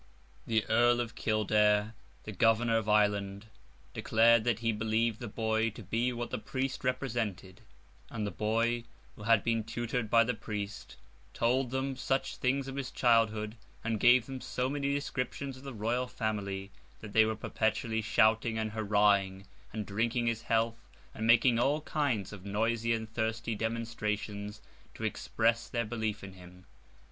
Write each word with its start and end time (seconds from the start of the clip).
The 0.47 0.65
Earl 0.65 0.99
of 0.99 1.13
Kildare, 1.13 1.93
the 2.23 2.31
governor 2.31 2.77
of 2.77 2.89
Ireland, 2.89 3.45
declared 3.93 4.45
that 4.45 4.57
he 4.61 4.71
believed 4.71 5.19
the 5.19 5.27
boy 5.27 5.69
to 5.69 5.83
be 5.83 6.11
what 6.11 6.31
the 6.31 6.39
priest 6.39 6.83
represented; 6.83 7.61
and 8.09 8.25
the 8.25 8.31
boy, 8.31 8.85
who 9.15 9.21
had 9.21 9.43
been 9.43 9.59
well 9.59 9.67
tutored 9.67 10.09
by 10.09 10.23
the 10.23 10.33
priest, 10.33 10.95
told 11.35 11.69
them 11.69 11.95
such 11.95 12.37
things 12.37 12.67
of 12.67 12.77
his 12.77 12.89
childhood, 12.89 13.55
and 13.83 13.99
gave 13.99 14.25
them 14.25 14.41
so 14.41 14.69
many 14.71 14.91
descriptions 14.91 15.55
of 15.55 15.61
the 15.63 15.71
Royal 15.71 16.07
Family, 16.07 16.71
that 17.01 17.13
they 17.13 17.23
were 17.23 17.35
perpetually 17.35 18.01
shouting 18.01 18.57
and 18.57 18.71
hurrahing, 18.71 19.45
and 19.71 19.85
drinking 19.85 20.25
his 20.25 20.41
health, 20.41 20.89
and 21.13 21.27
making 21.27 21.59
all 21.59 21.81
kinds 21.81 22.33
of 22.33 22.43
noisy 22.43 22.91
and 22.91 23.13
thirsty 23.13 23.53
demonstrations, 23.53 24.63
to 24.95 25.03
express 25.03 25.69
their 25.69 25.85
belief 25.85 26.23
in 26.23 26.33
him. 26.33 26.65